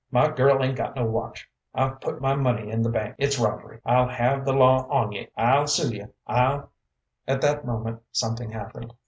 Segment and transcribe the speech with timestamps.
[0.09, 1.47] My girl'ain'tgotno watch.
[1.75, 3.17] I'veputmymoneyinthebank.
[3.19, 3.81] It'srobbery.
[3.85, 5.29] I'llhavethelawonye.
[5.37, 6.11] I'llsueyou.
[6.25, 6.71] I'll"
[7.27, 8.95] At that moment something happened.